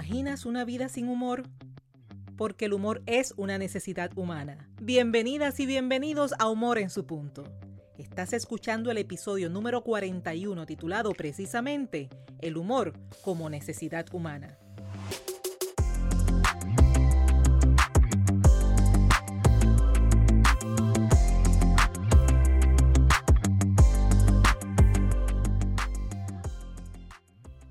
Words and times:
imaginas 0.00 0.46
una 0.46 0.64
vida 0.64 0.88
sin 0.88 1.08
humor? 1.08 1.42
Porque 2.38 2.64
el 2.64 2.72
humor 2.72 3.02
es 3.04 3.34
una 3.36 3.58
necesidad 3.58 4.10
humana. 4.16 4.70
Bienvenidas 4.80 5.60
y 5.60 5.66
bienvenidos 5.66 6.32
a 6.38 6.48
Humor 6.48 6.78
en 6.78 6.88
su 6.88 7.04
punto. 7.04 7.44
Estás 7.98 8.32
escuchando 8.32 8.90
el 8.90 8.96
episodio 8.96 9.50
número 9.50 9.84
41 9.84 10.64
titulado 10.64 11.12
precisamente 11.12 12.08
El 12.38 12.56
humor 12.56 12.94
como 13.20 13.50
necesidad 13.50 14.06
humana. 14.14 14.56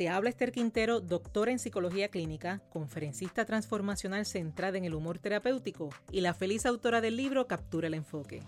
Te 0.00 0.08
habla 0.08 0.30
Esther 0.30 0.50
Quintero, 0.50 1.00
doctora 1.00 1.52
en 1.52 1.58
psicología 1.58 2.08
clínica, 2.08 2.62
conferencista 2.70 3.44
transformacional 3.44 4.24
centrada 4.24 4.78
en 4.78 4.86
el 4.86 4.94
humor 4.94 5.18
terapéutico 5.18 5.90
y 6.10 6.22
la 6.22 6.32
feliz 6.32 6.64
autora 6.64 7.02
del 7.02 7.18
libro 7.18 7.46
Captura 7.46 7.86
el 7.86 7.92
enfoque. 7.92 8.42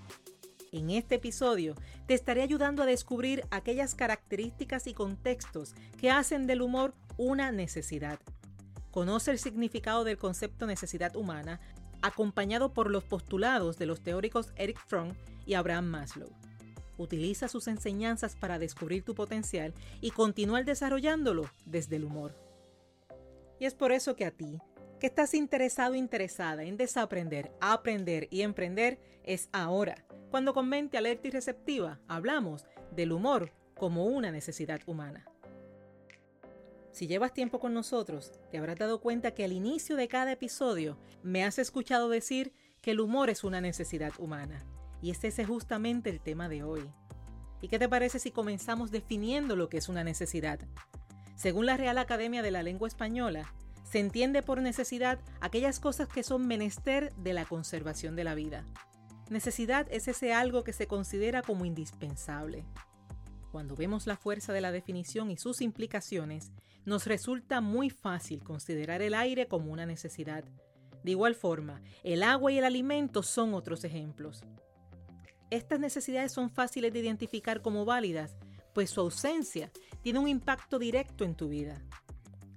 En 0.72 0.88
este 0.88 1.16
episodio 1.16 1.74
te 2.06 2.14
estaré 2.14 2.40
ayudando 2.40 2.82
a 2.82 2.86
descubrir 2.86 3.44
aquellas 3.50 3.94
características 3.94 4.86
y 4.86 4.94
contextos 4.94 5.74
que 6.00 6.10
hacen 6.10 6.46
del 6.46 6.62
humor 6.62 6.94
una 7.18 7.52
necesidad. 7.52 8.18
Conoce 8.90 9.30
el 9.30 9.38
significado 9.38 10.04
del 10.04 10.16
concepto 10.16 10.66
necesidad 10.66 11.14
humana, 11.16 11.60
acompañado 12.00 12.72
por 12.72 12.90
los 12.90 13.04
postulados 13.04 13.76
de 13.76 13.84
los 13.84 14.00
teóricos 14.00 14.54
Eric 14.56 14.78
Fromm 14.86 15.12
y 15.44 15.52
Abraham 15.52 15.84
Maslow. 15.84 16.30
Utiliza 17.02 17.48
sus 17.48 17.66
enseñanzas 17.66 18.36
para 18.36 18.60
descubrir 18.60 19.02
tu 19.02 19.14
potencial 19.14 19.74
y 20.00 20.12
continuar 20.12 20.64
desarrollándolo 20.64 21.50
desde 21.64 21.96
el 21.96 22.04
humor. 22.04 22.36
Y 23.58 23.66
es 23.66 23.74
por 23.74 23.90
eso 23.90 24.14
que 24.14 24.24
a 24.24 24.30
ti, 24.30 24.60
que 25.00 25.08
estás 25.08 25.34
interesado 25.34 25.96
interesada 25.96 26.62
en 26.62 26.76
desaprender, 26.76 27.50
aprender 27.60 28.28
y 28.30 28.42
emprender, 28.42 29.00
es 29.24 29.48
ahora 29.52 30.06
cuando 30.30 30.54
con 30.54 30.68
mente 30.68 30.96
alerta 30.96 31.26
y 31.26 31.32
receptiva 31.32 32.00
hablamos 32.06 32.66
del 32.94 33.10
humor 33.10 33.52
como 33.74 34.06
una 34.06 34.30
necesidad 34.30 34.80
humana. 34.86 35.26
Si 36.92 37.08
llevas 37.08 37.34
tiempo 37.34 37.58
con 37.58 37.74
nosotros, 37.74 38.32
te 38.50 38.58
habrás 38.58 38.78
dado 38.78 39.00
cuenta 39.00 39.32
que 39.32 39.44
al 39.44 39.52
inicio 39.52 39.96
de 39.96 40.06
cada 40.06 40.30
episodio 40.30 40.98
me 41.24 41.42
has 41.42 41.58
escuchado 41.58 42.08
decir 42.08 42.52
que 42.80 42.92
el 42.92 43.00
humor 43.00 43.28
es 43.28 43.42
una 43.42 43.60
necesidad 43.60 44.12
humana. 44.18 44.64
Y 45.02 45.10
este 45.10 45.28
es 45.28 45.46
justamente 45.46 46.08
el 46.08 46.20
tema 46.20 46.48
de 46.48 46.62
hoy. 46.62 46.88
¿Y 47.60 47.68
qué 47.68 47.78
te 47.78 47.88
parece 47.88 48.20
si 48.20 48.30
comenzamos 48.30 48.90
definiendo 48.90 49.56
lo 49.56 49.68
que 49.68 49.78
es 49.78 49.88
una 49.88 50.04
necesidad? 50.04 50.60
Según 51.34 51.66
la 51.66 51.76
Real 51.76 51.98
Academia 51.98 52.40
de 52.40 52.52
la 52.52 52.62
Lengua 52.62 52.86
Española, 52.86 53.52
se 53.82 53.98
entiende 53.98 54.42
por 54.42 54.62
necesidad 54.62 55.18
aquellas 55.40 55.80
cosas 55.80 56.08
que 56.08 56.22
son 56.22 56.46
menester 56.46 57.12
de 57.16 57.32
la 57.34 57.44
conservación 57.44 58.16
de 58.16 58.24
la 58.24 58.34
vida. 58.34 58.64
Necesidad 59.28 59.86
es 59.90 60.08
ese 60.08 60.32
algo 60.32 60.62
que 60.62 60.72
se 60.72 60.86
considera 60.86 61.42
como 61.42 61.64
indispensable. 61.64 62.64
Cuando 63.50 63.74
vemos 63.74 64.06
la 64.06 64.16
fuerza 64.16 64.52
de 64.52 64.60
la 64.60 64.72
definición 64.72 65.30
y 65.30 65.36
sus 65.36 65.62
implicaciones, 65.62 66.52
nos 66.84 67.06
resulta 67.06 67.60
muy 67.60 67.90
fácil 67.90 68.42
considerar 68.42 69.02
el 69.02 69.14
aire 69.14 69.46
como 69.46 69.72
una 69.72 69.84
necesidad. 69.84 70.44
De 71.02 71.10
igual 71.10 71.34
forma, 71.34 71.82
el 72.04 72.22
agua 72.22 72.52
y 72.52 72.58
el 72.58 72.64
alimento 72.64 73.22
son 73.22 73.52
otros 73.52 73.84
ejemplos. 73.84 74.44
Estas 75.52 75.78
necesidades 75.78 76.32
son 76.32 76.48
fáciles 76.48 76.94
de 76.94 77.00
identificar 77.00 77.60
como 77.60 77.84
válidas, 77.84 78.38
pues 78.72 78.88
su 78.88 79.02
ausencia 79.02 79.70
tiene 80.00 80.18
un 80.18 80.26
impacto 80.26 80.78
directo 80.78 81.26
en 81.26 81.34
tu 81.34 81.50
vida. 81.50 81.82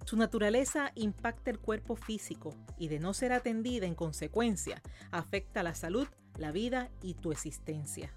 Su 0.06 0.16
naturaleza 0.16 0.94
impacta 0.96 1.52
el 1.52 1.60
cuerpo 1.60 1.98
físico 1.98 2.56
y 2.78 2.88
de 2.88 3.00
no 3.02 3.14
ser 3.14 3.34
atendida 3.34 3.86
en 3.86 3.96
consecuencia 3.96 4.82
afecta 5.12 5.62
la 5.62 5.76
salud, 5.76 6.08
la 6.38 6.54
vida 6.54 6.90
y 7.02 7.16
tu 7.16 7.34
existencia. 7.34 8.14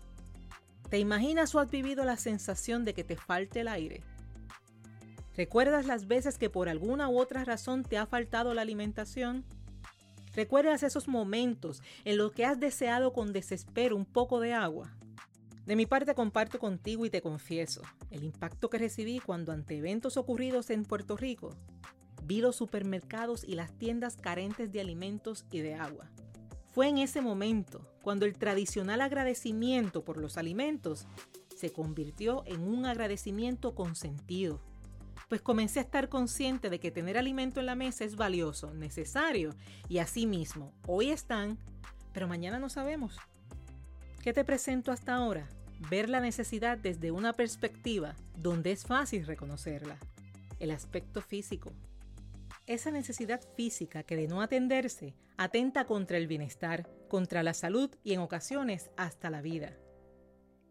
¿Te 0.89 1.01
imaginas 1.01 1.57
o 1.57 1.59
has 1.59 1.73
vivido 1.73 2.05
la 2.05 2.17
sensación 2.17 2.85
de 2.85 2.95
que 2.95 3.03
te 3.03 3.17
falte 3.17 3.63
el 3.63 3.69
aire? 3.69 4.05
¿Recuerdas 5.37 5.87
las 5.87 6.07
veces 6.07 6.39
que 6.39 6.51
por 6.51 6.69
alguna 6.69 7.09
u 7.09 7.19
otra 7.19 7.45
razón 7.45 7.83
te 7.83 7.99
ha 7.99 8.07
faltado 8.07 8.55
la 8.55 8.63
alimentación? 8.63 9.45
¿Recuerdas 10.39 10.85
esos 10.85 11.09
momentos 11.09 11.83
en 12.05 12.17
los 12.17 12.31
que 12.31 12.45
has 12.45 12.61
deseado 12.61 13.13
con 13.13 13.33
desespero 13.33 13.97
un 13.97 14.05
poco 14.05 14.39
de 14.39 14.55
agua? 14.55 14.95
De 15.67 15.75
mi 15.75 15.85
parte 15.85 16.15
comparto 16.15 16.61
contigo 16.61 17.05
y 17.05 17.11
te 17.11 17.21
confieso 17.21 17.83
el 18.13 18.23
impacto 18.23 18.71
que 18.71 18.79
recibí 18.79 19.19
cuando 19.19 19.51
ante 19.51 19.79
eventos 19.79 20.17
ocurridos 20.17 20.71
en 20.71 20.85
Puerto 20.85 21.17
Rico 21.17 21.57
vi 22.23 22.41
los 22.41 22.55
supermercados 22.55 23.43
y 23.43 23.57
las 23.57 23.77
tiendas 23.79 24.15
carentes 24.15 24.71
de 24.71 24.81
alimentos 24.81 25.45
y 25.51 25.59
de 25.59 25.75
agua. 25.75 26.09
Fue 26.73 26.87
en 26.87 26.99
ese 26.99 27.21
momento 27.21 27.81
cuando 28.03 28.25
el 28.25 28.39
tradicional 28.39 29.01
agradecimiento 29.01 30.05
por 30.05 30.19
los 30.19 30.39
alimentos 30.39 31.09
se 31.57 31.73
convirtió 31.73 32.45
en 32.47 32.61
un 32.61 32.87
agradecimiento 32.87 33.75
con 33.75 33.97
sentido, 33.97 34.61
pues 35.29 35.43
comencé 35.43 35.79
a 35.79 35.83
estar 35.83 36.09
consciente 36.09 36.71
de 36.71 36.81
que 36.81 36.91
tener 36.91 37.19
alimento 37.19 37.61
en 37.61 37.67
la 37.67 37.75
mesa 37.75 38.05
es 38.05 38.17
valioso, 38.17 38.73
necesario 38.73 39.55
y 39.89 39.99
asimismo, 39.99 40.73
hoy 40.87 41.11
están, 41.11 41.59
pero 42.13 42.27
mañana 42.27 42.59
no 42.59 42.71
sabemos. 42.71 43.19
¿Qué 44.23 44.33
te 44.33 44.45
presento 44.45 44.91
hasta 44.91 45.15
ahora? 45.15 45.49
Ver 45.91 46.09
la 46.09 46.21
necesidad 46.21 46.79
desde 46.79 47.11
una 47.11 47.35
perspectiva 47.35 48.17
donde 48.37 48.73
es 48.73 48.85
fácil 48.85 49.27
reconocerla, 49.27 49.99
el 50.59 50.71
aspecto 50.71 51.21
físico, 51.21 51.73
esa 52.67 52.91
necesidad 52.91 53.41
física 53.57 54.03
que 54.03 54.17
de 54.17 54.29
no 54.29 54.43
atenderse 54.43 55.15
atenta 55.37 55.85
contra 55.85 56.17
el 56.19 56.27
bienestar, 56.27 56.89
contra 57.09 57.43
la 57.43 57.55
salud 57.55 57.91
y 58.03 58.13
en 58.13 58.21
ocasiones 58.21 58.91
hasta 58.97 59.31
la 59.31 59.41
vida. 59.41 59.77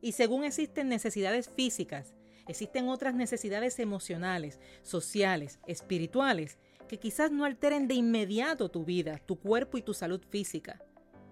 Y 0.01 0.12
según 0.12 0.44
existen 0.44 0.89
necesidades 0.89 1.50
físicas, 1.50 2.13
existen 2.47 2.90
otras 2.90 3.16
necesidades 3.16 3.80
emocionales, 3.80 4.59
sociales, 4.84 5.59
espirituales, 5.68 6.58
que 6.88 7.00
quizás 7.00 7.31
no 7.31 7.46
alteren 7.46 7.88
de 7.88 7.96
inmediato 7.96 8.69
tu 8.69 8.85
vida, 8.85 9.19
tu 9.25 9.40
cuerpo 9.40 9.78
y 9.78 9.81
tu 9.81 9.94
salud 9.94 10.24
física, 10.30 10.81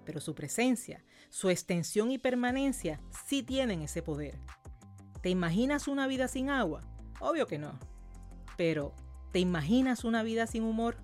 pero 0.05 0.19
su 0.19 0.35
presencia, 0.35 1.03
su 1.29 1.49
extensión 1.49 2.11
y 2.11 2.17
permanencia 2.17 2.99
sí 3.25 3.43
tienen 3.43 3.81
ese 3.81 4.01
poder. 4.01 4.37
¿Te 5.21 5.29
imaginas 5.29 5.87
una 5.87 6.07
vida 6.07 6.27
sin 6.27 6.49
agua? 6.49 6.81
Obvio 7.19 7.47
que 7.47 7.57
no. 7.57 7.79
Pero, 8.57 8.93
¿Te 9.35 9.41
imaginas 9.41 10.05
una 10.05 10.23
vida 10.23 10.47
sin 10.47 10.63
humor? 10.63 10.95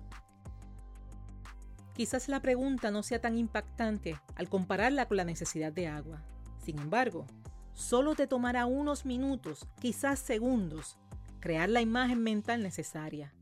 Quizás 1.94 2.30
la 2.30 2.40
pregunta 2.40 2.90
no 2.90 3.02
sea 3.02 3.20
tan 3.20 3.36
impactante 3.36 4.18
al 4.36 4.48
compararla 4.48 5.06
con 5.06 5.18
la 5.18 5.24
necesidad 5.26 5.70
de 5.70 5.86
agua. 5.86 6.22
Sin 6.56 6.78
embargo, 6.78 7.26
solo 7.74 8.14
te 8.14 8.26
tomará 8.26 8.66
unos 8.66 9.04
minutos, 9.04 9.66
quizás 9.80 10.18
segundos, 10.18 10.98
crear 11.40 11.68
la 11.68 11.80
imagen 11.80 12.22
mental 12.22 12.62
necesaria. 12.62 13.34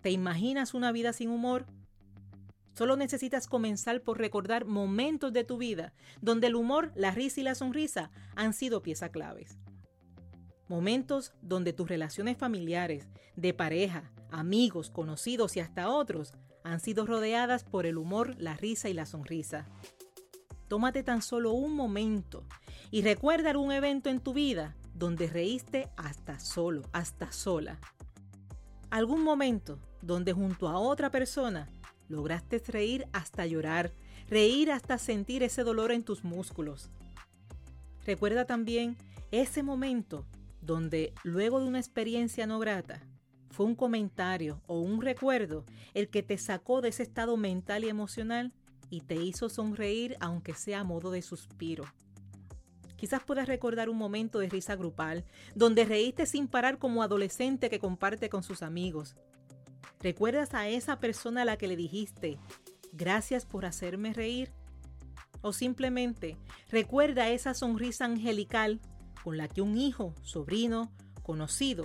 ¿Te 0.00 0.10
imaginas 0.10 0.74
una 0.74 0.92
vida 0.92 1.12
sin 1.12 1.30
humor? 1.30 1.66
Solo 2.74 2.96
necesitas 2.96 3.46
comenzar 3.46 4.02
por 4.02 4.18
recordar 4.18 4.64
momentos 4.64 5.32
de 5.32 5.44
tu 5.44 5.58
vida 5.58 5.94
donde 6.20 6.48
el 6.48 6.56
humor, 6.56 6.92
la 6.96 7.12
risa 7.12 7.40
y 7.40 7.44
la 7.44 7.54
sonrisa 7.54 8.10
han 8.34 8.52
sido 8.52 8.82
piezas 8.82 9.10
claves. 9.10 9.58
Momentos 10.66 11.32
donde 11.40 11.72
tus 11.72 11.88
relaciones 11.88 12.36
familiares, 12.36 13.06
de 13.36 13.54
pareja, 13.54 14.10
amigos, 14.30 14.90
conocidos 14.90 15.56
y 15.56 15.60
hasta 15.60 15.88
otros 15.88 16.32
han 16.64 16.80
sido 16.80 17.06
rodeadas 17.06 17.62
por 17.62 17.86
el 17.86 17.98
humor, 17.98 18.34
la 18.38 18.54
risa 18.54 18.88
y 18.88 18.94
la 18.94 19.06
sonrisa. 19.06 19.66
Tómate 20.68 21.02
tan 21.02 21.22
solo 21.22 21.52
un 21.52 21.74
momento 21.74 22.44
y 22.90 23.02
recuerda 23.02 23.50
algún 23.50 23.72
evento 23.72 24.10
en 24.10 24.20
tu 24.20 24.32
vida 24.32 24.76
donde 24.94 25.26
reíste 25.26 25.88
hasta 25.96 26.38
solo, 26.38 26.82
hasta 26.92 27.32
sola. 27.32 27.78
Algún 28.90 29.22
momento 29.22 29.78
donde 30.02 30.32
junto 30.32 30.68
a 30.68 30.78
otra 30.78 31.10
persona 31.10 31.68
lograste 32.08 32.62
reír 32.66 33.06
hasta 33.12 33.46
llorar, 33.46 33.92
reír 34.28 34.70
hasta 34.70 34.98
sentir 34.98 35.42
ese 35.42 35.64
dolor 35.64 35.92
en 35.92 36.04
tus 36.04 36.24
músculos. 36.24 36.90
Recuerda 38.06 38.44
también 38.44 38.96
ese 39.30 39.62
momento 39.62 40.26
donde 40.60 41.12
luego 41.24 41.60
de 41.60 41.66
una 41.66 41.78
experiencia 41.78 42.46
no 42.46 42.58
grata, 42.58 43.02
fue 43.50 43.66
un 43.66 43.74
comentario 43.74 44.60
o 44.66 44.80
un 44.80 45.00
recuerdo 45.00 45.64
el 45.94 46.08
que 46.08 46.22
te 46.22 46.38
sacó 46.38 46.80
de 46.80 46.88
ese 46.88 47.02
estado 47.02 47.36
mental 47.36 47.84
y 47.84 47.88
emocional 47.88 48.52
y 48.90 49.02
te 49.02 49.14
hizo 49.14 49.48
sonreír 49.48 50.16
aunque 50.20 50.54
sea 50.54 50.80
a 50.80 50.84
modo 50.84 51.10
de 51.10 51.22
suspiro. 51.22 51.84
Quizás 52.96 53.22
puedas 53.22 53.48
recordar 53.48 53.88
un 53.88 53.98
momento 53.98 54.38
de 54.38 54.48
risa 54.48 54.76
grupal, 54.76 55.24
donde 55.54 55.84
reíste 55.84 56.26
sin 56.26 56.48
parar 56.48 56.78
como 56.78 57.02
adolescente 57.02 57.68
que 57.68 57.78
comparte 57.78 58.30
con 58.30 58.42
sus 58.42 58.62
amigos. 58.62 59.16
¿Recuerdas 60.00 60.54
a 60.54 60.68
esa 60.68 61.00
persona 61.00 61.42
a 61.42 61.44
la 61.44 61.56
que 61.56 61.68
le 61.68 61.76
dijiste, 61.76 62.38
gracias 62.92 63.44
por 63.44 63.66
hacerme 63.66 64.12
reír? 64.12 64.52
O 65.42 65.52
simplemente 65.52 66.38
recuerda 66.70 67.28
esa 67.28 67.52
sonrisa 67.52 68.06
angelical 68.06 68.80
con 69.22 69.36
la 69.36 69.48
que 69.48 69.60
un 69.60 69.76
hijo, 69.76 70.14
sobrino, 70.22 70.92
conocido 71.22 71.84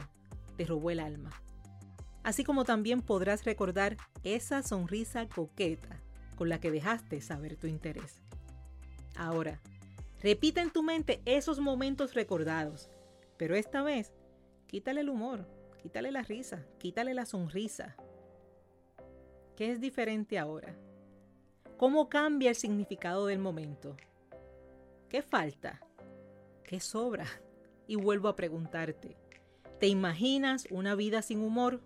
te 0.55 0.65
robó 0.65 0.91
el 0.91 0.99
alma. 0.99 1.31
Así 2.23 2.43
como 2.43 2.63
también 2.63 3.01
podrás 3.01 3.45
recordar 3.45 3.97
esa 4.23 4.61
sonrisa 4.61 5.27
coqueta 5.27 6.01
con 6.39 6.47
la 6.47 6.61
que 6.61 6.71
dejaste 6.71 7.19
saber 7.19 7.57
tu 7.57 7.67
interés. 7.67 8.21
Ahora, 9.17 9.59
repita 10.23 10.61
en 10.61 10.71
tu 10.71 10.83
mente 10.83 11.21
esos 11.25 11.59
momentos 11.59 12.13
recordados, 12.13 12.89
pero 13.35 13.55
esta 13.55 13.83
vez 13.83 14.13
quítale 14.65 15.01
el 15.01 15.09
humor, 15.09 15.45
quítale 15.83 16.13
la 16.13 16.21
risa, 16.21 16.65
quítale 16.77 17.13
la 17.13 17.25
sonrisa. 17.25 17.97
¿Qué 19.57 19.73
es 19.73 19.81
diferente 19.81 20.39
ahora? 20.39 20.77
¿Cómo 21.75 22.07
cambia 22.07 22.51
el 22.51 22.55
significado 22.55 23.25
del 23.25 23.39
momento? 23.39 23.97
¿Qué 25.09 25.21
falta? 25.21 25.81
¿Qué 26.63 26.79
sobra? 26.79 27.25
Y 27.85 27.97
vuelvo 27.97 28.29
a 28.29 28.37
preguntarte, 28.37 29.17
¿te 29.77 29.87
imaginas 29.87 30.67
una 30.71 30.95
vida 30.95 31.21
sin 31.21 31.41
humor? 31.41 31.81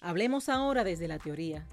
Hablemos 0.00 0.48
ahora 0.48 0.84
desde 0.84 1.08
la 1.08 1.18
teoría. 1.18 1.66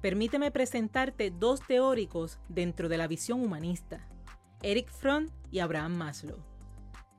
Permíteme 0.00 0.50
presentarte 0.52 1.30
dos 1.30 1.60
teóricos 1.66 2.38
dentro 2.48 2.88
de 2.88 2.98
la 2.98 3.08
visión 3.08 3.42
humanista, 3.42 4.06
Eric 4.62 4.90
Fromm 4.90 5.26
y 5.50 5.58
Abraham 5.58 5.96
Maslow. 5.96 6.38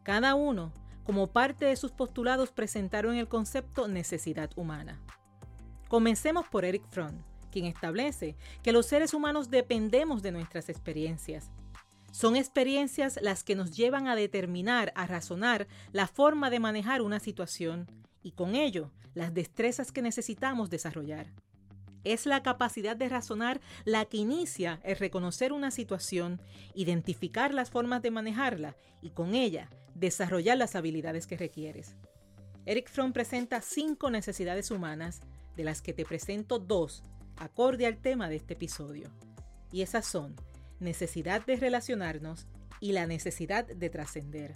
Cada 0.03 0.35
uno, 0.35 0.71
como 1.03 1.27
parte 1.27 1.65
de 1.65 1.75
sus 1.75 1.91
postulados, 1.91 2.51
presentaron 2.51 3.15
el 3.15 3.27
concepto 3.27 3.89
necesidad 3.89 4.49
humana. 4.55 5.01
Comencemos 5.89 6.47
por 6.47 6.63
Eric 6.63 6.83
Fromm 6.89 7.23
quien 7.51 7.65
establece 7.65 8.35
que 8.63 8.71
los 8.71 8.85
seres 8.85 9.13
humanos 9.13 9.49
dependemos 9.49 10.21
de 10.21 10.31
nuestras 10.31 10.69
experiencias. 10.69 11.49
Son 12.11 12.35
experiencias 12.35 13.19
las 13.21 13.43
que 13.43 13.55
nos 13.55 13.71
llevan 13.71 14.07
a 14.07 14.15
determinar, 14.15 14.93
a 14.95 15.05
razonar 15.05 15.67
la 15.91 16.07
forma 16.07 16.49
de 16.49 16.59
manejar 16.59 17.01
una 17.01 17.19
situación 17.19 17.87
y 18.23 18.31
con 18.31 18.55
ello 18.55 18.91
las 19.13 19.33
destrezas 19.33 19.91
que 19.91 20.01
necesitamos 20.01 20.69
desarrollar. 20.69 21.27
Es 22.03 22.25
la 22.25 22.43
capacidad 22.43 22.95
de 22.95 23.09
razonar 23.09 23.59
la 23.85 24.05
que 24.05 24.17
inicia 24.17 24.79
el 24.83 24.95
reconocer 24.97 25.51
una 25.53 25.71
situación, 25.71 26.41
identificar 26.73 27.53
las 27.53 27.69
formas 27.69 28.01
de 28.01 28.11
manejarla 28.11 28.75
y 29.01 29.09
con 29.09 29.35
ella 29.35 29.69
desarrollar 29.95 30.57
las 30.57 30.75
habilidades 30.75 31.27
que 31.27 31.37
requieres. 31.37 31.95
Eric 32.65 32.89
Fromm 32.89 33.13
presenta 33.13 33.61
cinco 33.61 34.09
necesidades 34.09 34.71
humanas, 34.71 35.21
de 35.55 35.63
las 35.63 35.81
que 35.81 35.93
te 35.93 36.05
presento 36.05 36.59
dos 36.59 37.03
acorde 37.35 37.85
al 37.85 37.97
tema 37.97 38.29
de 38.29 38.37
este 38.37 38.53
episodio. 38.53 39.09
Y 39.71 39.81
esas 39.81 40.05
son 40.05 40.35
necesidad 40.79 41.45
de 41.45 41.57
relacionarnos 41.57 42.47
y 42.79 42.93
la 42.93 43.07
necesidad 43.07 43.65
de 43.65 43.89
trascender. 43.89 44.53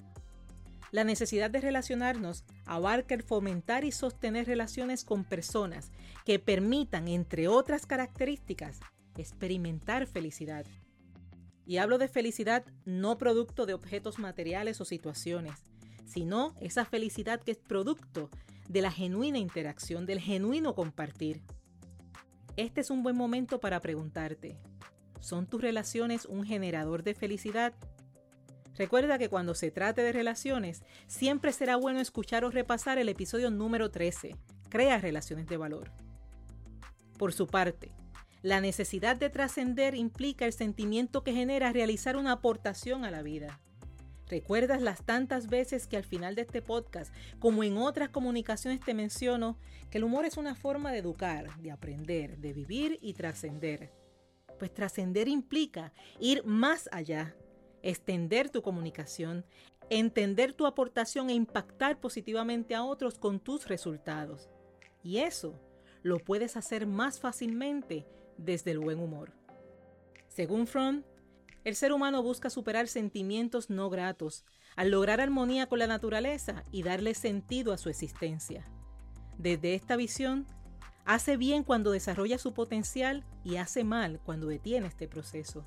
La 0.94 1.04
necesidad 1.04 1.50
de 1.50 1.60
relacionarnos 1.60 2.44
abarca 2.68 3.16
el 3.16 3.24
fomentar 3.24 3.84
y 3.84 3.92
sostener 3.92 4.46
relaciones 4.46 5.04
con 5.04 5.24
personas 5.24 5.92
que 6.24 6.38
permitan, 6.38 7.08
entre 7.08 7.48
otras 7.48 7.88
características, 7.88 8.80
experimentar 9.18 10.06
felicidad. 10.06 10.68
Y 11.66 11.78
hablo 11.78 11.98
de 11.98 12.08
felicidad 12.08 12.64
no 12.86 13.18
producto 13.18 13.66
de 13.66 13.74
objetos 13.74 14.20
materiales 14.20 14.82
o 14.82 14.86
situaciones, 14.86 15.64
sino 16.06 16.54
esa 16.62 16.86
felicidad 16.86 17.42
que 17.42 17.54
es 17.54 17.58
producto 17.58 18.30
de 18.70 18.84
la 18.84 18.92
genuina 18.92 19.40
interacción, 19.40 20.06
del 20.06 20.20
genuino 20.20 20.76
compartir. 20.76 21.42
Este 22.56 22.82
es 22.82 22.92
un 22.92 23.02
buen 23.02 23.16
momento 23.16 23.60
para 23.60 23.80
preguntarte, 23.80 24.60
¿son 25.20 25.48
tus 25.48 25.60
relaciones 25.60 26.26
un 26.26 26.46
generador 26.46 27.02
de 27.02 27.16
felicidad? 27.16 27.74
Recuerda 28.78 29.18
que 29.18 29.30
cuando 29.30 29.54
se 29.54 29.72
trate 29.72 30.02
de 30.02 30.12
relaciones, 30.12 30.84
siempre 31.08 31.54
será 31.54 31.76
bueno 31.76 32.00
escuchar 32.00 32.44
o 32.44 32.50
repasar 32.50 32.98
el 32.98 33.10
episodio 33.10 33.52
número 33.52 33.92
13, 33.92 34.36
Crea 34.74 34.98
relaciones 34.98 35.46
de 35.46 35.58
valor. 35.58 35.92
Por 37.20 37.32
su 37.32 37.46
parte, 37.46 37.92
la 38.42 38.60
necesidad 38.60 39.16
de 39.16 39.30
trascender 39.30 39.94
implica 39.94 40.48
el 40.48 40.54
sentimiento 40.54 41.24
que 41.24 41.32
genera 41.32 41.72
realizar 41.72 42.18
una 42.18 42.32
aportación 42.32 43.06
a 43.06 43.12
la 43.12 43.22
vida. 43.22 43.60
¿Recuerdas 44.28 44.82
las 44.82 45.06
tantas 45.06 45.46
veces 45.46 45.86
que 45.86 45.96
al 45.96 46.06
final 46.06 46.34
de 46.34 46.42
este 46.42 46.64
podcast, 46.64 47.14
como 47.38 47.64
en 47.64 47.78
otras 47.78 48.10
comunicaciones 48.10 48.80
te 48.80 48.96
menciono, 48.96 49.60
que 49.92 50.00
el 50.00 50.06
humor 50.06 50.26
es 50.26 50.38
una 50.38 50.56
forma 50.56 50.92
de 50.92 50.98
educar, 50.98 51.56
de 51.60 51.70
aprender, 51.70 52.40
de 52.40 52.52
vivir 52.52 52.98
y 53.00 53.14
trascender? 53.14 53.92
Pues 54.58 54.74
trascender 54.74 55.28
implica 55.28 55.94
ir 56.20 56.44
más 56.46 56.90
allá, 56.92 57.36
extender 57.84 58.50
tu 58.50 58.62
comunicación, 58.64 59.46
entender 59.90 60.54
tu 60.54 60.66
aportación 60.66 61.30
e 61.30 61.34
impactar 61.34 62.00
positivamente 62.00 62.74
a 62.74 62.84
otros 62.84 63.20
con 63.20 63.40
tus 63.40 63.68
resultados. 63.68 64.50
Y 65.04 65.20
eso 65.20 65.60
lo 66.02 66.18
puedes 66.20 66.58
hacer 66.58 66.88
más 66.88 67.20
fácilmente 67.20 68.08
desde 68.38 68.72
el 68.72 68.80
buen 68.80 69.00
humor. 69.00 69.34
Según 70.28 70.66
Fromm, 70.66 71.04
el 71.64 71.76
ser 71.76 71.94
humano 71.94 72.24
busca 72.24 72.50
superar 72.50 72.88
sentimientos 72.88 73.70
no 73.70 73.90
gratos, 73.90 74.44
al 74.76 74.90
lograr 74.90 75.22
armonía 75.22 75.68
con 75.68 75.80
la 75.80 75.88
naturaleza 75.88 76.64
y 76.72 76.84
darle 76.84 77.14
sentido 77.14 77.72
a 77.72 77.78
su 77.78 77.90
existencia. 77.90 78.68
Desde 79.38 79.76
esta 79.76 79.96
visión, 79.96 80.48
hace 81.06 81.38
bien 81.38 81.64
cuando 81.64 81.92
desarrolla 81.92 82.38
su 82.38 82.54
potencial 82.54 83.24
y 83.44 83.58
hace 83.58 83.84
mal 83.84 84.20
cuando 84.26 84.48
detiene 84.48 84.88
este 84.88 85.08
proceso. 85.08 85.66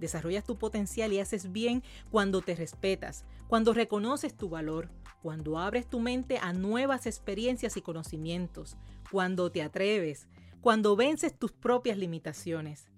Desarrollas 0.00 0.44
tu 0.44 0.56
potencial 0.56 1.12
y 1.12 1.20
haces 1.20 1.52
bien 1.52 1.82
cuando 2.10 2.40
te 2.40 2.56
respetas, 2.56 3.24
cuando 3.48 3.74
reconoces 3.74 4.34
tu 4.34 4.48
valor, 4.48 4.88
cuando 5.22 5.58
abres 5.58 5.86
tu 5.86 6.00
mente 6.00 6.38
a 6.38 6.52
nuevas 6.52 7.06
experiencias 7.06 7.76
y 7.76 7.82
conocimientos, 7.82 8.76
cuando 9.10 9.52
te 9.52 9.62
atreves, 9.62 10.26
cuando 10.62 10.96
vences 10.96 11.38
tus 11.38 11.52
propias 11.52 11.98
limitaciones 11.98 12.88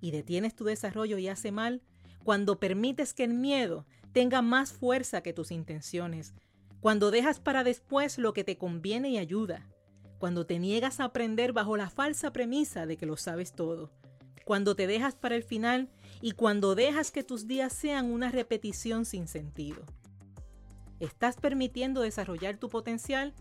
y 0.00 0.10
detienes 0.10 0.54
tu 0.54 0.64
desarrollo 0.64 1.18
y 1.18 1.28
hace 1.28 1.52
mal 1.52 1.82
cuando 2.24 2.58
permites 2.58 3.14
que 3.14 3.24
el 3.24 3.34
miedo 3.34 3.86
tenga 4.12 4.42
más 4.42 4.72
fuerza 4.72 5.22
que 5.22 5.32
tus 5.32 5.50
intenciones, 5.50 6.34
cuando 6.80 7.10
dejas 7.10 7.38
para 7.38 7.64
después 7.64 8.18
lo 8.18 8.32
que 8.32 8.44
te 8.44 8.58
conviene 8.58 9.10
y 9.10 9.18
ayuda, 9.18 9.68
cuando 10.18 10.46
te 10.46 10.58
niegas 10.58 11.00
a 11.00 11.04
aprender 11.04 11.52
bajo 11.52 11.76
la 11.76 11.90
falsa 11.90 12.32
premisa 12.32 12.86
de 12.86 12.96
que 12.96 13.06
lo 13.06 13.16
sabes 13.16 13.52
todo, 13.52 13.90
cuando 14.44 14.76
te 14.76 14.86
dejas 14.86 15.14
para 15.14 15.36
el 15.36 15.42
final 15.42 15.90
y 16.20 16.32
cuando 16.32 16.74
dejas 16.74 17.10
que 17.10 17.24
tus 17.24 17.46
días 17.46 17.72
sean 17.72 18.12
una 18.12 18.30
repetición 18.30 19.04
sin 19.04 19.26
sentido. 19.28 19.84
¿Estás 21.00 21.36
permitiendo 21.36 22.00
desarrollar 22.00 22.56
tu 22.56 22.68
potencial 22.68 23.34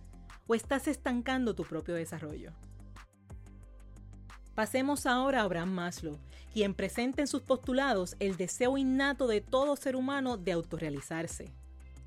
o 0.48 0.56
estás 0.56 0.88
estancando 0.88 1.56
tu 1.56 1.64
propio 1.64 1.96
desarrollo? 1.96 2.52
Pasemos 4.56 5.06
ahora 5.06 5.42
a 5.42 5.44
Abraham 5.44 5.72
Maslow, 5.72 6.20
quien 6.54 6.76
presenta 6.76 7.22
en 7.22 7.28
sus 7.28 7.42
postulados 7.42 8.16
el 8.20 8.38
deseo 8.38 8.78
innato 8.78 9.28
de 9.28 9.42
todo 9.42 9.76
ser 9.76 9.96
humano 9.96 10.38
de 10.38 10.52
autorrealizarse. 10.52 11.52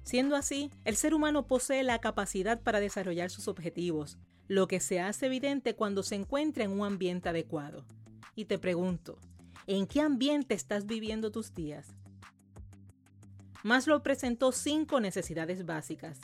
Siendo 0.05 0.37
así, 0.37 0.71
el 0.85 0.95
ser 0.95 1.15
humano 1.15 1.49
posee 1.49 1.83
la 1.83 2.01
capacidad 2.01 2.61
para 2.61 2.79
desarrollar 2.79 3.31
sus 3.31 3.49
objetivos, 3.49 4.19
lo 4.47 4.69
que 4.69 4.79
se 4.79 5.01
hace 5.01 5.27
evidente 5.27 5.75
cuando 5.75 6.05
se 6.05 6.15
encuentra 6.15 6.63
en 6.63 6.71
un 6.71 6.87
ambiente 6.87 7.29
adecuado. 7.29 7.85
Y 8.37 8.45
te 8.45 8.59
pregunto, 8.59 9.19
¿en 9.67 9.87
qué 9.87 10.03
ambiente 10.03 10.55
estás 10.55 10.85
viviendo 10.85 11.33
tus 11.33 11.55
días? 11.55 11.89
Maslow 13.65 14.03
presentó 14.03 14.53
cinco 14.53 15.01
necesidades 15.01 15.65
básicas. 15.65 16.21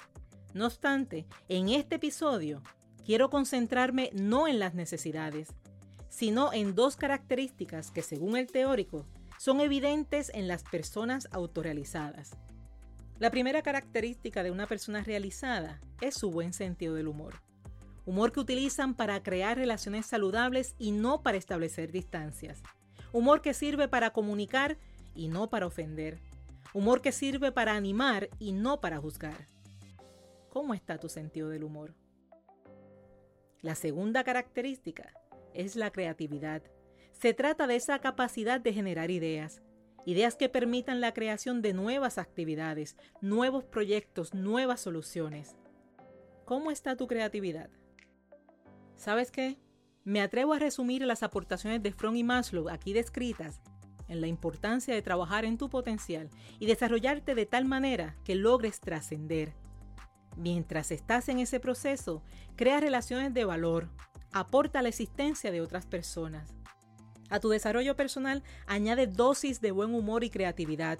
No 0.52 0.66
obstante, 0.66 1.26
en 1.48 1.70
este 1.70 1.96
episodio 1.96 2.62
quiero 3.06 3.30
concentrarme 3.30 4.10
no 4.12 4.46
en 4.46 4.58
las 4.58 4.74
necesidades, 4.74 5.54
sino 6.10 6.52
en 6.52 6.74
dos 6.74 6.96
características 6.96 7.90
que 7.90 8.02
según 8.02 8.36
el 8.36 8.46
teórico 8.46 9.06
son 9.38 9.62
evidentes 9.62 10.30
en 10.34 10.46
las 10.46 10.64
personas 10.64 11.26
autorrealizadas. 11.32 12.36
La 13.18 13.30
primera 13.30 13.62
característica 13.62 14.42
de 14.42 14.50
una 14.50 14.66
persona 14.66 15.02
realizada 15.02 15.80
es 16.02 16.14
su 16.14 16.30
buen 16.30 16.52
sentido 16.52 16.94
del 16.94 17.08
humor. 17.08 17.40
Humor 18.04 18.32
que 18.32 18.40
utilizan 18.40 18.94
para 18.94 19.22
crear 19.22 19.56
relaciones 19.56 20.06
saludables 20.06 20.74
y 20.78 20.90
no 20.90 21.22
para 21.22 21.38
establecer 21.38 21.92
distancias. 21.92 22.62
Humor 23.12 23.42
que 23.42 23.54
sirve 23.54 23.86
para 23.86 24.10
comunicar 24.10 24.76
y 25.14 25.28
no 25.28 25.50
para 25.50 25.66
ofender. 25.66 26.18
Humor 26.74 27.00
que 27.00 27.12
sirve 27.12 27.52
para 27.52 27.76
animar 27.76 28.28
y 28.38 28.52
no 28.52 28.80
para 28.80 28.98
juzgar. 28.98 29.46
¿Cómo 30.48 30.74
está 30.74 30.98
tu 30.98 31.08
sentido 31.08 31.48
del 31.48 31.64
humor? 31.64 31.94
La 33.60 33.76
segunda 33.76 34.24
característica 34.24 35.12
es 35.54 35.76
la 35.76 35.92
creatividad. 35.92 36.62
Se 37.12 37.34
trata 37.34 37.66
de 37.68 37.76
esa 37.76 38.00
capacidad 38.00 38.60
de 38.60 38.72
generar 38.72 39.10
ideas. 39.12 39.62
Ideas 40.04 40.34
que 40.34 40.48
permitan 40.48 41.00
la 41.00 41.14
creación 41.14 41.62
de 41.62 41.72
nuevas 41.72 42.18
actividades, 42.18 42.96
nuevos 43.20 43.62
proyectos, 43.62 44.34
nuevas 44.34 44.80
soluciones. 44.80 45.54
¿Cómo 46.44 46.72
está 46.72 46.96
tu 46.96 47.06
creatividad? 47.06 47.70
¿Sabes 48.96 49.30
qué? 49.30 49.58
Me 50.04 50.20
atrevo 50.20 50.52
a 50.52 50.58
resumir 50.58 51.02
las 51.02 51.22
aportaciones 51.22 51.82
de 51.82 51.92
Fromm 51.92 52.16
y 52.16 52.24
Maslow 52.24 52.68
aquí 52.68 52.92
descritas 52.92 53.60
en 54.08 54.20
la 54.20 54.26
importancia 54.26 54.94
de 54.94 55.02
trabajar 55.02 55.44
en 55.44 55.58
tu 55.58 55.70
potencial 55.70 56.28
y 56.58 56.66
desarrollarte 56.66 57.34
de 57.34 57.46
tal 57.46 57.64
manera 57.64 58.16
que 58.24 58.34
logres 58.34 58.80
trascender. 58.80 59.54
Mientras 60.36 60.90
estás 60.90 61.28
en 61.28 61.38
ese 61.38 61.60
proceso, 61.60 62.22
crea 62.56 62.80
relaciones 62.80 63.32
de 63.32 63.44
valor, 63.44 63.88
aporta 64.32 64.82
la 64.82 64.88
existencia 64.88 65.50
de 65.50 65.60
otras 65.60 65.86
personas. 65.86 66.54
A 67.30 67.40
tu 67.40 67.48
desarrollo 67.48 67.96
personal 67.96 68.42
añade 68.66 69.06
dosis 69.06 69.60
de 69.60 69.70
buen 69.70 69.94
humor 69.94 70.24
y 70.24 70.30
creatividad, 70.30 70.98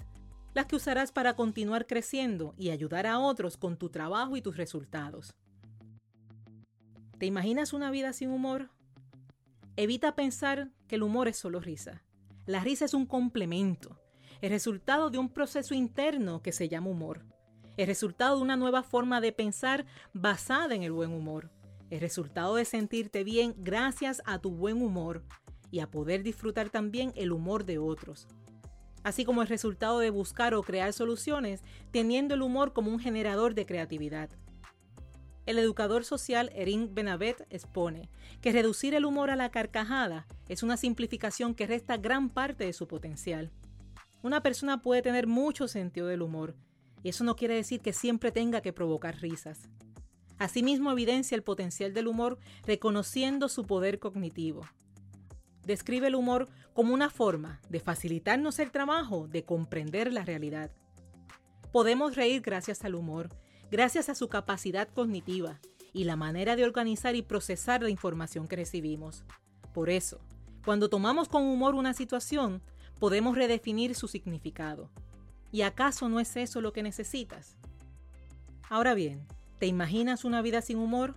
las 0.54 0.66
que 0.66 0.76
usarás 0.76 1.12
para 1.12 1.34
continuar 1.34 1.86
creciendo 1.86 2.54
y 2.56 2.70
ayudar 2.70 3.06
a 3.06 3.18
otros 3.18 3.56
con 3.56 3.76
tu 3.76 3.88
trabajo 3.88 4.36
y 4.36 4.42
tus 4.42 4.56
resultados. 4.56 5.34
¿Te 7.22 7.26
imaginas 7.26 7.72
una 7.72 7.92
vida 7.92 8.12
sin 8.12 8.30
humor? 8.30 8.68
Evita 9.76 10.16
pensar 10.16 10.72
que 10.88 10.96
el 10.96 11.04
humor 11.04 11.28
es 11.28 11.36
solo 11.36 11.60
risa. 11.60 12.02
La 12.46 12.64
risa 12.64 12.84
es 12.84 12.94
un 12.94 13.06
complemento, 13.06 13.96
el 14.40 14.50
resultado 14.50 15.08
de 15.08 15.18
un 15.18 15.28
proceso 15.28 15.72
interno 15.72 16.42
que 16.42 16.50
se 16.50 16.68
llama 16.68 16.90
humor, 16.90 17.24
el 17.76 17.86
resultado 17.86 18.38
de 18.38 18.42
una 18.42 18.56
nueva 18.56 18.82
forma 18.82 19.20
de 19.20 19.30
pensar 19.30 19.86
basada 20.12 20.74
en 20.74 20.82
el 20.82 20.90
buen 20.90 21.12
humor, 21.12 21.52
el 21.90 22.00
resultado 22.00 22.56
de 22.56 22.64
sentirte 22.64 23.22
bien 23.22 23.54
gracias 23.56 24.20
a 24.26 24.40
tu 24.40 24.50
buen 24.50 24.82
humor 24.82 25.22
y 25.70 25.78
a 25.78 25.88
poder 25.88 26.24
disfrutar 26.24 26.70
también 26.70 27.12
el 27.14 27.30
humor 27.30 27.64
de 27.64 27.78
otros, 27.78 28.26
así 29.04 29.24
como 29.24 29.42
el 29.42 29.48
resultado 29.48 30.00
de 30.00 30.10
buscar 30.10 30.54
o 30.54 30.62
crear 30.64 30.92
soluciones 30.92 31.62
teniendo 31.92 32.34
el 32.34 32.42
humor 32.42 32.72
como 32.72 32.90
un 32.90 32.98
generador 32.98 33.54
de 33.54 33.64
creatividad. 33.64 34.28
El 35.44 35.58
educador 35.58 36.04
social 36.04 36.50
Erin 36.54 36.94
Benavet 36.94 37.46
expone 37.50 38.08
que 38.40 38.52
reducir 38.52 38.94
el 38.94 39.04
humor 39.04 39.30
a 39.30 39.36
la 39.36 39.50
carcajada 39.50 40.26
es 40.48 40.62
una 40.62 40.76
simplificación 40.76 41.54
que 41.54 41.66
resta 41.66 41.96
gran 41.96 42.28
parte 42.28 42.64
de 42.64 42.72
su 42.72 42.86
potencial. 42.86 43.50
Una 44.22 44.40
persona 44.40 44.82
puede 44.82 45.02
tener 45.02 45.26
mucho 45.26 45.66
sentido 45.66 46.06
del 46.06 46.22
humor, 46.22 46.54
y 47.02 47.08
eso 47.08 47.24
no 47.24 47.34
quiere 47.34 47.56
decir 47.56 47.80
que 47.80 47.92
siempre 47.92 48.30
tenga 48.30 48.60
que 48.60 48.72
provocar 48.72 49.20
risas. 49.20 49.68
Asimismo 50.38 50.92
evidencia 50.92 51.34
el 51.34 51.42
potencial 51.42 51.92
del 51.92 52.06
humor 52.06 52.38
reconociendo 52.64 53.48
su 53.48 53.64
poder 53.64 53.98
cognitivo. 53.98 54.62
Describe 55.64 56.06
el 56.06 56.14
humor 56.14 56.48
como 56.72 56.94
una 56.94 57.10
forma 57.10 57.60
de 57.68 57.80
facilitarnos 57.80 58.60
el 58.60 58.70
trabajo 58.70 59.26
de 59.26 59.44
comprender 59.44 60.12
la 60.12 60.24
realidad. 60.24 60.70
Podemos 61.72 62.14
reír 62.14 62.42
gracias 62.42 62.84
al 62.84 62.94
humor, 62.94 63.28
gracias 63.72 64.10
a 64.10 64.14
su 64.14 64.28
capacidad 64.28 64.86
cognitiva 64.86 65.58
y 65.94 66.04
la 66.04 66.14
manera 66.14 66.56
de 66.56 66.64
organizar 66.64 67.16
y 67.16 67.22
procesar 67.22 67.82
la 67.82 67.88
información 67.88 68.46
que 68.46 68.56
recibimos. 68.56 69.24
Por 69.72 69.88
eso, 69.88 70.20
cuando 70.62 70.90
tomamos 70.90 71.26
con 71.26 71.44
humor 71.44 71.74
una 71.74 71.94
situación, 71.94 72.60
podemos 73.00 73.34
redefinir 73.34 73.94
su 73.94 74.08
significado. 74.08 74.90
¿Y 75.50 75.62
acaso 75.62 76.10
no 76.10 76.20
es 76.20 76.36
eso 76.36 76.60
lo 76.60 76.74
que 76.74 76.82
necesitas? 76.82 77.56
Ahora 78.68 78.92
bien, 78.92 79.26
¿te 79.58 79.66
imaginas 79.68 80.26
una 80.26 80.42
vida 80.42 80.60
sin 80.60 80.76
humor? 80.76 81.14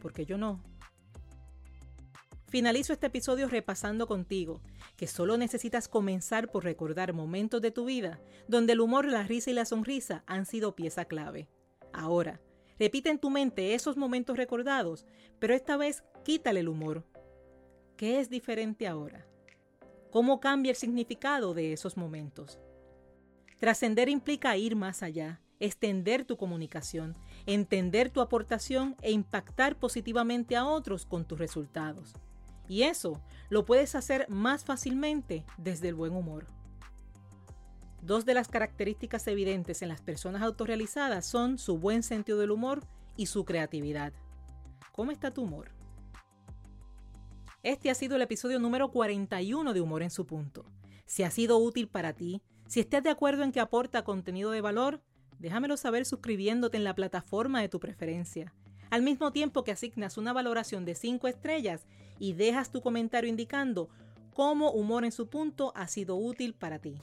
Porque 0.00 0.24
yo 0.24 0.38
no. 0.38 0.62
Finalizo 2.46 2.92
este 2.92 3.08
episodio 3.08 3.48
repasando 3.48 4.06
contigo 4.06 4.60
que 4.96 5.08
solo 5.08 5.36
necesitas 5.36 5.88
comenzar 5.88 6.52
por 6.52 6.62
recordar 6.62 7.14
momentos 7.14 7.60
de 7.60 7.72
tu 7.72 7.84
vida 7.84 8.20
donde 8.46 8.74
el 8.74 8.80
humor, 8.80 9.06
la 9.06 9.24
risa 9.24 9.50
y 9.50 9.54
la 9.54 9.64
sonrisa 9.64 10.22
han 10.28 10.46
sido 10.46 10.76
pieza 10.76 11.04
clave. 11.06 11.48
Ahora, 11.92 12.40
repite 12.78 13.10
en 13.10 13.18
tu 13.18 13.30
mente 13.30 13.74
esos 13.74 13.96
momentos 13.96 14.36
recordados, 14.36 15.06
pero 15.38 15.54
esta 15.54 15.76
vez 15.76 16.04
quítale 16.24 16.60
el 16.60 16.68
humor. 16.68 17.04
¿Qué 17.96 18.20
es 18.20 18.30
diferente 18.30 18.86
ahora? 18.86 19.26
¿Cómo 20.10 20.40
cambia 20.40 20.70
el 20.70 20.76
significado 20.76 21.54
de 21.54 21.72
esos 21.72 21.96
momentos? 21.96 22.58
Trascender 23.58 24.08
implica 24.08 24.56
ir 24.56 24.74
más 24.74 25.02
allá, 25.02 25.40
extender 25.60 26.24
tu 26.24 26.36
comunicación, 26.36 27.16
entender 27.46 28.10
tu 28.10 28.20
aportación 28.20 28.96
e 29.02 29.12
impactar 29.12 29.78
positivamente 29.78 30.56
a 30.56 30.66
otros 30.66 31.04
con 31.04 31.26
tus 31.26 31.38
resultados. 31.38 32.14
Y 32.66 32.84
eso 32.84 33.20
lo 33.50 33.64
puedes 33.64 33.94
hacer 33.94 34.28
más 34.28 34.64
fácilmente 34.64 35.44
desde 35.58 35.88
el 35.88 35.94
buen 35.94 36.14
humor. 36.14 36.46
Dos 38.02 38.24
de 38.24 38.34
las 38.34 38.48
características 38.48 39.26
evidentes 39.26 39.82
en 39.82 39.88
las 39.88 40.00
personas 40.00 40.42
autorrealizadas 40.42 41.26
son 41.26 41.58
su 41.58 41.78
buen 41.78 42.02
sentido 42.02 42.38
del 42.38 42.50
humor 42.50 42.82
y 43.16 43.26
su 43.26 43.44
creatividad. 43.44 44.12
¿Cómo 44.92 45.10
está 45.10 45.30
tu 45.30 45.42
humor? 45.42 45.70
Este 47.62 47.90
ha 47.90 47.94
sido 47.94 48.16
el 48.16 48.22
episodio 48.22 48.58
número 48.58 48.90
41 48.90 49.74
de 49.74 49.80
Humor 49.82 50.02
en 50.02 50.10
su 50.10 50.26
punto. 50.26 50.64
Si 51.04 51.24
ha 51.24 51.30
sido 51.30 51.58
útil 51.58 51.88
para 51.88 52.14
ti, 52.14 52.40
si 52.68 52.80
estás 52.80 53.02
de 53.02 53.10
acuerdo 53.10 53.42
en 53.42 53.52
que 53.52 53.60
aporta 53.60 54.02
contenido 54.02 54.50
de 54.50 54.62
valor, 54.62 55.02
déjamelo 55.38 55.76
saber 55.76 56.06
suscribiéndote 56.06 56.78
en 56.78 56.84
la 56.84 56.94
plataforma 56.94 57.60
de 57.60 57.68
tu 57.68 57.78
preferencia. 57.78 58.54
Al 58.88 59.02
mismo 59.02 59.30
tiempo 59.30 59.62
que 59.62 59.72
asignas 59.72 60.16
una 60.16 60.32
valoración 60.32 60.86
de 60.86 60.94
5 60.94 61.28
estrellas 61.28 61.84
y 62.18 62.32
dejas 62.32 62.72
tu 62.72 62.80
comentario 62.80 63.28
indicando 63.28 63.90
cómo 64.32 64.70
Humor 64.70 65.04
en 65.04 65.12
su 65.12 65.28
punto 65.28 65.72
ha 65.76 65.86
sido 65.86 66.16
útil 66.16 66.54
para 66.54 66.78
ti. 66.78 67.02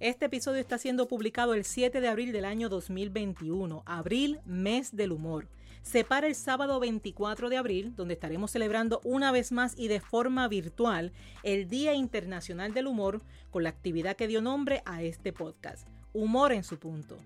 Este 0.00 0.24
episodio 0.24 0.62
está 0.62 0.78
siendo 0.78 1.08
publicado 1.08 1.52
el 1.52 1.62
7 1.62 2.00
de 2.00 2.08
abril 2.08 2.32
del 2.32 2.46
año 2.46 2.70
2021, 2.70 3.82
abril, 3.84 4.40
mes 4.46 4.96
del 4.96 5.12
humor. 5.12 5.46
Se 5.82 6.04
para 6.04 6.26
el 6.26 6.34
sábado 6.34 6.80
24 6.80 7.50
de 7.50 7.58
abril, 7.58 7.94
donde 7.96 8.14
estaremos 8.14 8.50
celebrando 8.50 9.02
una 9.04 9.30
vez 9.30 9.52
más 9.52 9.78
y 9.78 9.88
de 9.88 10.00
forma 10.00 10.48
virtual 10.48 11.12
el 11.42 11.68
Día 11.68 11.92
Internacional 11.92 12.72
del 12.72 12.86
Humor 12.86 13.20
con 13.50 13.62
la 13.62 13.68
actividad 13.68 14.16
que 14.16 14.26
dio 14.26 14.40
nombre 14.40 14.80
a 14.86 15.02
este 15.02 15.34
podcast, 15.34 15.86
Humor 16.14 16.52
en 16.52 16.64
su 16.64 16.78
punto. 16.78 17.18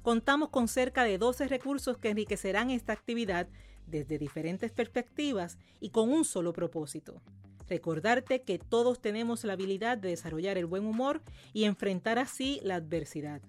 Contamos 0.00 0.48
con 0.48 0.66
cerca 0.66 1.04
de 1.04 1.18
12 1.18 1.46
recursos 1.48 1.98
que 1.98 2.08
enriquecerán 2.08 2.70
esta 2.70 2.94
actividad 2.94 3.48
desde 3.86 4.16
diferentes 4.16 4.72
perspectivas 4.72 5.58
y 5.78 5.90
con 5.90 6.10
un 6.10 6.24
solo 6.24 6.54
propósito, 6.54 7.20
Recordarte 7.68 8.42
que 8.42 8.58
todos 8.58 9.00
tenemos 9.00 9.44
la 9.44 9.54
habilidad 9.54 9.96
de 9.98 10.10
desarrollar 10.10 10.58
el 10.58 10.66
buen 10.66 10.84
humor 10.84 11.22
y 11.52 11.64
enfrentar 11.64 12.18
así 12.18 12.60
la 12.62 12.76
adversidad. 12.76 13.40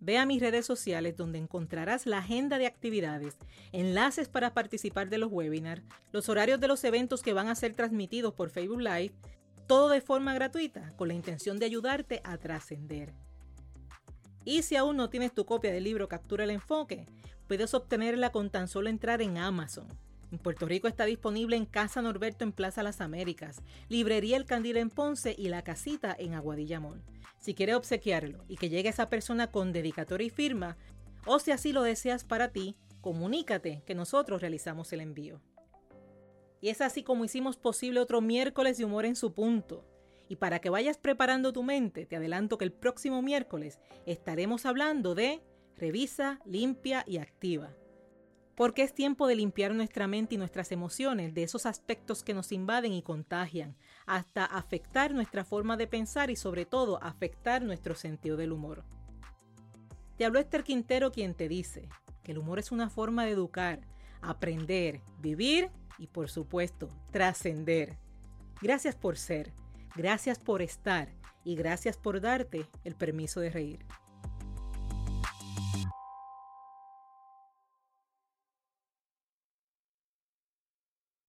Ve 0.00 0.16
a 0.16 0.26
mis 0.26 0.40
redes 0.40 0.64
sociales 0.64 1.16
donde 1.16 1.38
encontrarás 1.38 2.06
la 2.06 2.18
agenda 2.18 2.58
de 2.58 2.66
actividades, 2.66 3.36
enlaces 3.72 4.28
para 4.28 4.54
participar 4.54 5.08
de 5.10 5.18
los 5.18 5.30
webinars, 5.32 5.82
los 6.12 6.28
horarios 6.28 6.60
de 6.60 6.68
los 6.68 6.84
eventos 6.84 7.22
que 7.22 7.32
van 7.32 7.48
a 7.48 7.56
ser 7.56 7.74
transmitidos 7.74 8.32
por 8.32 8.50
Facebook 8.50 8.80
Live, 8.80 9.12
todo 9.66 9.88
de 9.88 10.00
forma 10.00 10.34
gratuita 10.34 10.92
con 10.96 11.08
la 11.08 11.14
intención 11.14 11.58
de 11.58 11.66
ayudarte 11.66 12.20
a 12.24 12.38
trascender. 12.38 13.12
Y 14.44 14.62
si 14.62 14.76
aún 14.76 14.96
no 14.96 15.10
tienes 15.10 15.34
tu 15.34 15.44
copia 15.44 15.72
del 15.72 15.84
libro 15.84 16.08
Captura 16.08 16.44
el 16.44 16.50
Enfoque, 16.50 17.06
puedes 17.48 17.74
obtenerla 17.74 18.30
con 18.30 18.50
tan 18.50 18.68
solo 18.68 18.88
entrar 18.88 19.20
en 19.20 19.36
Amazon. 19.36 19.88
En 20.30 20.38
Puerto 20.38 20.66
Rico 20.66 20.88
está 20.88 21.06
disponible 21.06 21.56
en 21.56 21.64
Casa 21.64 22.02
Norberto 22.02 22.44
en 22.44 22.52
Plaza 22.52 22.82
Las 22.82 23.00
Américas, 23.00 23.62
Librería 23.88 24.36
El 24.36 24.44
Candil 24.44 24.76
en 24.76 24.90
Ponce 24.90 25.34
y 25.36 25.48
La 25.48 25.62
Casita 25.62 26.14
en 26.18 26.34
Aguadilla 26.34 26.80
Mall. 26.80 27.02
Si 27.38 27.54
quieres 27.54 27.76
obsequiarlo 27.76 28.44
y 28.46 28.56
que 28.56 28.68
llegue 28.68 28.90
esa 28.90 29.08
persona 29.08 29.50
con 29.50 29.72
dedicatoria 29.72 30.26
y 30.26 30.30
firma, 30.30 30.76
o 31.24 31.38
si 31.38 31.50
así 31.50 31.72
lo 31.72 31.82
deseas 31.82 32.24
para 32.24 32.48
ti, 32.48 32.76
comunícate 33.00 33.82
que 33.86 33.94
nosotros 33.94 34.42
realizamos 34.42 34.92
el 34.92 35.00
envío. 35.00 35.40
Y 36.60 36.68
es 36.68 36.82
así 36.82 37.02
como 37.02 37.24
hicimos 37.24 37.56
posible 37.56 38.00
otro 38.00 38.20
miércoles 38.20 38.76
de 38.76 38.84
humor 38.84 39.06
en 39.06 39.16
su 39.16 39.32
punto. 39.32 39.84
Y 40.28 40.36
para 40.36 40.58
que 40.58 40.68
vayas 40.68 40.98
preparando 40.98 41.54
tu 41.54 41.62
mente, 41.62 42.04
te 42.04 42.16
adelanto 42.16 42.58
que 42.58 42.66
el 42.66 42.72
próximo 42.72 43.22
miércoles 43.22 43.78
estaremos 44.04 44.66
hablando 44.66 45.14
de 45.14 45.40
revisa, 45.76 46.40
limpia 46.44 47.02
y 47.06 47.16
activa 47.16 47.74
porque 48.58 48.82
es 48.82 48.92
tiempo 48.92 49.28
de 49.28 49.36
limpiar 49.36 49.72
nuestra 49.72 50.08
mente 50.08 50.34
y 50.34 50.38
nuestras 50.38 50.72
emociones 50.72 51.32
de 51.32 51.44
esos 51.44 51.64
aspectos 51.64 52.24
que 52.24 52.34
nos 52.34 52.50
invaden 52.50 52.92
y 52.92 53.02
contagian, 53.02 53.76
hasta 54.04 54.44
afectar 54.44 55.14
nuestra 55.14 55.44
forma 55.44 55.76
de 55.76 55.86
pensar 55.86 56.28
y 56.28 56.34
sobre 56.34 56.66
todo 56.66 57.00
afectar 57.00 57.62
nuestro 57.62 57.94
sentido 57.94 58.36
del 58.36 58.50
humor. 58.50 58.82
Te 60.16 60.24
habló 60.24 60.40
Esther 60.40 60.64
Quintero 60.64 61.12
quien 61.12 61.34
te 61.34 61.48
dice 61.48 61.88
que 62.24 62.32
el 62.32 62.38
humor 62.38 62.58
es 62.58 62.72
una 62.72 62.90
forma 62.90 63.26
de 63.26 63.30
educar, 63.30 63.82
aprender, 64.22 65.02
vivir 65.20 65.70
y 65.96 66.08
por 66.08 66.28
supuesto 66.28 66.88
trascender. 67.12 67.96
Gracias 68.60 68.96
por 68.96 69.18
ser, 69.18 69.52
gracias 69.94 70.40
por 70.40 70.62
estar 70.62 71.14
y 71.44 71.54
gracias 71.54 71.96
por 71.96 72.20
darte 72.20 72.66
el 72.82 72.96
permiso 72.96 73.38
de 73.38 73.50
reír. 73.50 73.86